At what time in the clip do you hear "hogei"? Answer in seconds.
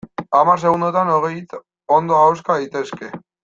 1.17-1.31